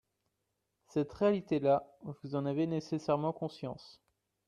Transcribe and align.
Cette 0.87 1.13
réalité-là, 1.13 1.87
vous 2.01 2.33
en 2.33 2.47
avez 2.47 2.65
nécessairement 2.65 3.33
conscience. 3.33 4.01